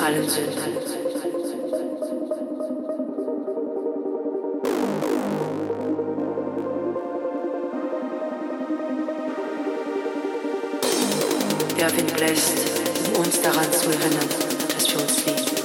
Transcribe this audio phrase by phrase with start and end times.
[0.00, 0.76] allen Sünden.
[11.78, 12.20] Der Wind
[13.14, 14.28] um uns daran zu erinnern,
[14.74, 15.57] dass wir uns lieben.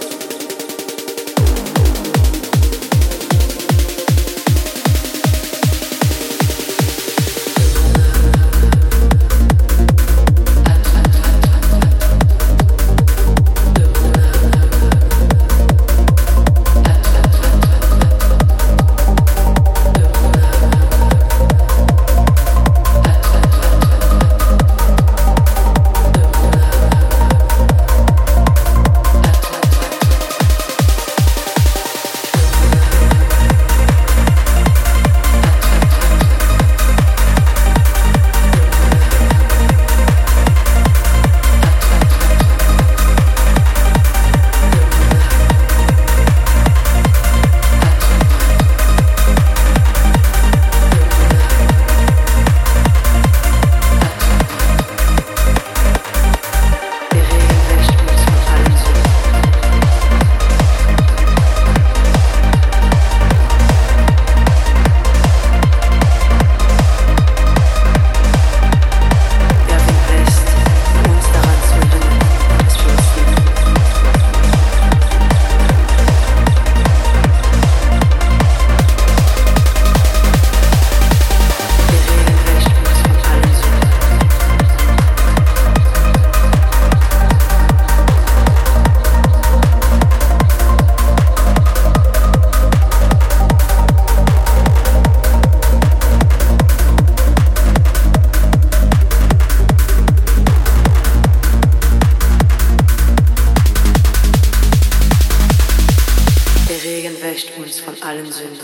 [106.84, 108.60] Regen wäscht uns von allen Sünden.